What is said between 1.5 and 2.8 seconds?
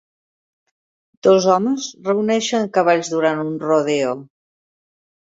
homes reuneixen